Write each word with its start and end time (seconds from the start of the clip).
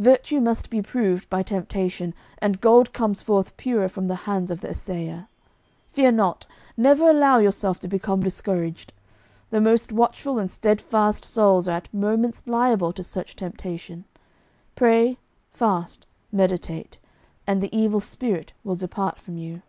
Virtue 0.00 0.40
must 0.40 0.70
be 0.70 0.82
proved 0.82 1.30
by 1.30 1.40
temptation, 1.40 2.12
and 2.38 2.60
gold 2.60 2.92
comes 2.92 3.22
forth 3.22 3.56
purer 3.56 3.88
from 3.88 4.08
the 4.08 4.16
hands 4.26 4.50
of 4.50 4.60
the 4.60 4.70
assayer. 4.70 5.28
Fear 5.92 6.10
not. 6.18 6.48
Never 6.76 7.08
allow 7.08 7.38
yourself 7.38 7.78
to 7.78 7.86
become 7.86 8.20
discouraged. 8.20 8.92
The 9.50 9.60
most 9.60 9.92
watchful 9.92 10.36
and 10.36 10.50
steadfast 10.50 11.24
souls 11.24 11.68
are 11.68 11.76
at 11.76 11.94
moments 11.94 12.42
liable 12.44 12.92
to 12.94 13.04
such 13.04 13.36
temptation. 13.36 14.04
Pray, 14.74 15.16
fast, 15.52 16.06
meditate, 16.32 16.98
and 17.46 17.62
the 17.62 17.72
Evil 17.72 18.00
Spirit 18.00 18.52
will 18.64 18.74
depart 18.74 19.20
from 19.20 19.36
you. 19.36 19.62